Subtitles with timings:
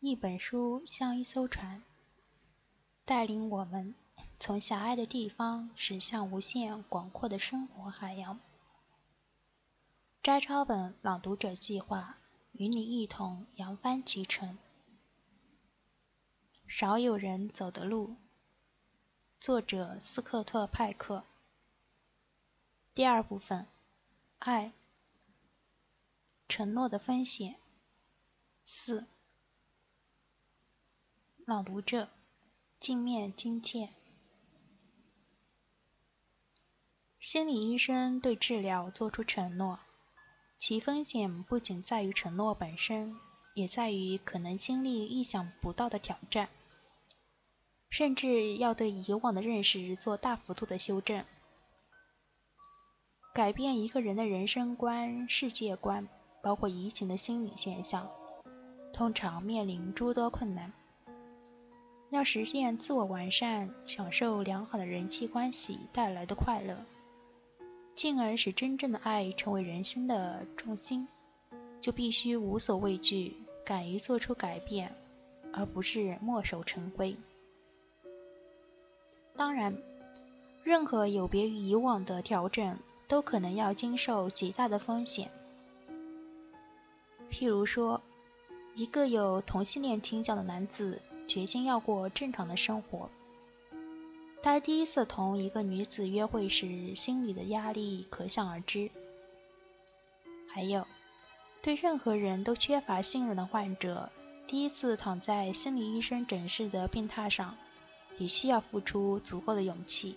[0.00, 1.82] 一本书像一艘船，
[3.04, 3.96] 带领我们
[4.38, 8.38] 从狭隘的地方驶向无限广阔的生活海洋。
[10.22, 12.16] 摘抄本朗读者计划
[12.52, 14.56] 与你一同扬帆启程。
[16.68, 18.14] 少有人走的路。
[19.40, 21.24] 作者斯科特·派克。
[22.94, 23.66] 第二部分，
[24.38, 24.72] 爱，
[26.48, 27.56] 承诺的风险。
[28.64, 29.04] 四。
[31.48, 32.10] 朗读者：
[32.78, 33.94] 镜面金剑。
[37.18, 39.80] 心理医生对治疗作出承诺，
[40.58, 43.16] 其风险不仅在于承诺本身，
[43.54, 46.50] 也在于可能经历意想不到的挑战，
[47.88, 51.24] 甚至要对以往的认识做大幅度的修正。
[53.32, 56.06] 改变一个人的人生观、世界观，
[56.42, 58.10] 包括移情的心理现象，
[58.92, 60.74] 通常面临诸多困难。
[62.10, 66.78] 要实现自我完善，享受良好的人际关系带来的快乐，
[67.94, 71.06] 进而使真正的爱成为人生的重心，
[71.82, 74.94] 就必须无所畏惧，敢于做出改变，
[75.52, 77.14] 而不是墨守成规。
[79.36, 79.76] 当然，
[80.64, 85.30] 任何有别于以往的调整，都可能要经受极大的风险。
[87.30, 88.00] 譬如说，
[88.74, 91.02] 一个有同性恋倾向的男子。
[91.38, 93.08] 决心要过正常的生活。
[94.42, 98.90] 他第一次同一个女子约会时，心里的压力可想而知。
[100.48, 100.84] 还有，
[101.62, 104.10] 对任何人都缺乏信任的患者，
[104.48, 107.56] 第一次躺在心理医生诊室的病榻上，
[108.18, 110.16] 也需要付出足够的勇气。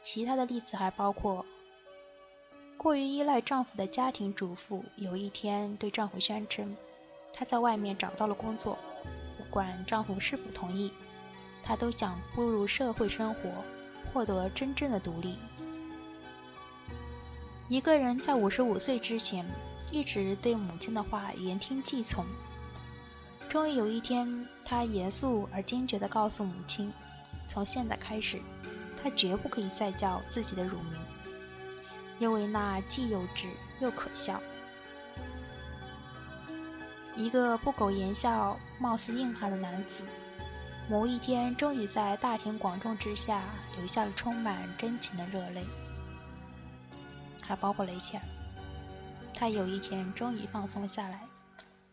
[0.00, 1.44] 其他的例子还包括：
[2.78, 6.74] 过于依赖丈夫的家庭主妇，有一天对丈夫宣称，
[7.38, 8.76] 她在外面找到了工作。
[9.36, 10.92] 不管丈夫是否同意，
[11.62, 13.48] 她都想步入社会生活，
[14.12, 15.38] 获得真正的独立。
[17.68, 19.46] 一个人在五十五岁之前，
[19.92, 22.26] 一直对母亲的话言听计从。
[23.48, 26.92] 终于有一天，他严肃而坚决地告诉母亲
[27.46, 28.40] ：“从现在开始，
[29.00, 31.00] 他绝不可以再叫自己的乳名，
[32.18, 33.46] 因为那既幼稚
[33.78, 34.42] 又可笑。”
[37.18, 40.04] 一个不苟言笑、貌似硬汉的男子，
[40.88, 43.42] 某一天终于在大庭广众之下
[43.76, 45.64] 流下了充满真情的热泪，
[47.42, 48.22] 还包括雷切尔。
[49.34, 51.26] 他有一天终于放松下来，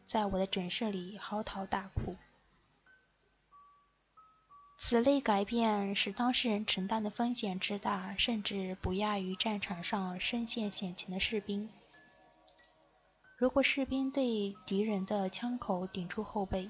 [0.06, 2.16] 在我的诊室里嚎啕大哭。
[4.78, 11.68] 此类改变使当事人承担的风险之大，甚至不亚于战场上身陷险情的士兵。
[13.38, 16.70] 如果士兵对敌人的枪口顶住后背，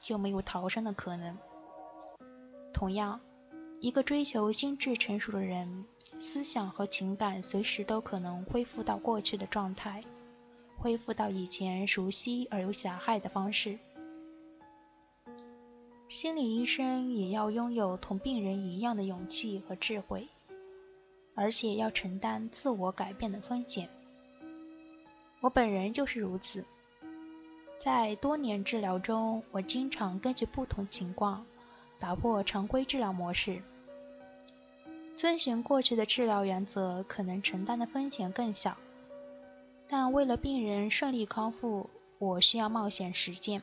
[0.00, 1.38] 就没有逃生的可能。
[2.72, 3.20] 同样，
[3.80, 5.84] 一个追求心智成熟的人，
[6.18, 10.02] 思想和情感随时都可能恢复到过去的状态，
[10.76, 13.78] 恢复到以前熟悉而又狭隘的方式。
[16.08, 20.26] 心理医生也要拥有同病人一样的勇气和智慧，
[21.36, 23.88] 而且要承担自我改变的风险。
[25.40, 26.64] 我本人就是如此，
[27.78, 31.46] 在多年治疗中，我经常根据不同情况
[32.00, 33.62] 打破常规治疗模式。
[35.16, 38.76] 遵循过去的治疗原则，可能承担的风险更小，
[39.88, 41.88] 但为了病人顺利康复，
[42.18, 43.62] 我需要冒险实践，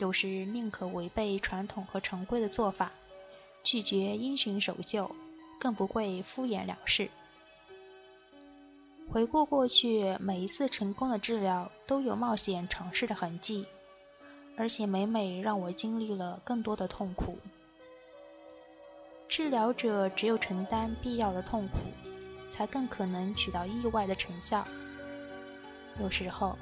[0.00, 2.90] 有时宁可违背传统和常规的做法，
[3.62, 5.10] 拒绝因循守旧，
[5.60, 7.10] 更不会敷衍了事。
[9.10, 13.66] 回顾过去，每一次成功的治疗都有冒险尝试的痕迹，
[14.56, 17.38] 而且每每让我经历了更多的痛苦。
[19.28, 21.78] 治疗者只有承担必要的痛苦，
[22.48, 24.66] 才更可能取到意外的成效。
[26.00, 26.56] 有时候，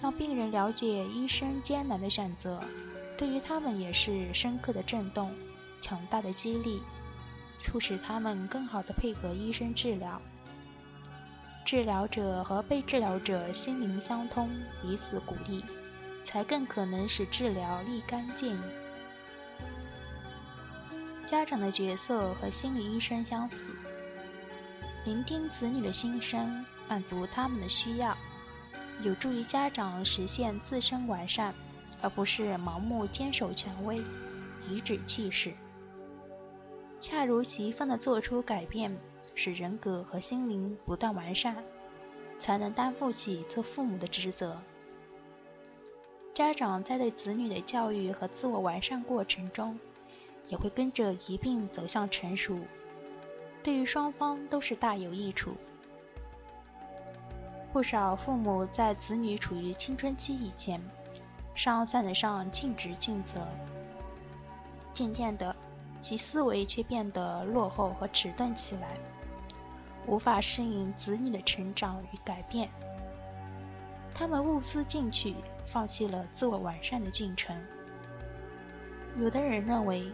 [0.00, 2.60] 让病人了解医生艰难的选择，
[3.16, 5.32] 对于他们也是深刻的震动、
[5.80, 6.82] 强大的激励，
[7.58, 10.20] 促使他们更好的配合医生治疗。
[11.66, 14.48] 治疗者和被治疗者心灵相通，
[14.80, 15.64] 彼此鼓励，
[16.22, 18.62] 才更可能使治疗立竿见影。
[21.26, 23.74] 家长的角色和心理医生相似，
[25.04, 28.16] 聆听子女的心声，满足他们的需要，
[29.02, 31.52] 有助于家长实现自身完善，
[32.00, 34.00] 而不是盲目坚守权威，
[34.68, 35.52] 颐指气使。
[37.00, 38.96] 恰如其分地做出改变。
[39.36, 41.62] 使人格和心灵不断完善，
[42.38, 44.56] 才能担负起做父母的职责。
[46.34, 49.78] 家长在对子女的教育和自我完善过程中，
[50.48, 52.58] 也会跟着一并走向成熟，
[53.62, 55.52] 对于双方都是大有益处。
[57.72, 60.80] 不少父母在子女处于青春期以前，
[61.54, 63.46] 尚算得上尽职尽责，
[64.94, 65.54] 渐渐的，
[66.00, 68.98] 其思维却变得落后和迟钝起来。
[70.06, 72.70] 无法适应子女的成长与改变，
[74.14, 75.34] 他们误思进取，
[75.66, 77.60] 放弃了自我完善的进程。
[79.18, 80.12] 有的人认为，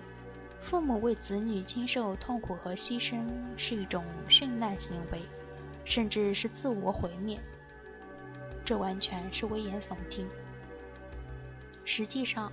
[0.60, 3.20] 父母为子女经受痛苦和牺牲
[3.56, 5.20] 是一种殉难行为，
[5.84, 7.38] 甚至是自我毁灭。
[8.64, 10.26] 这完全是危言耸听。
[11.84, 12.50] 实际上，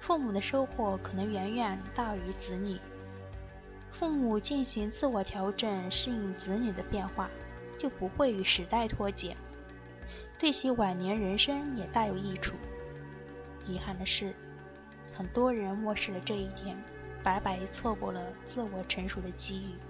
[0.00, 2.80] 父母的收获可能远远大于子女。
[4.00, 7.28] 父母进行自我调整，适应子女的变化，
[7.78, 9.36] 就不会与时代脱节，
[10.38, 12.56] 对其晚年人生也大有益处。
[13.66, 14.34] 遗憾的是，
[15.12, 16.74] 很多人漠视了这一点，
[17.22, 19.89] 白白错过了自我成熟的机遇。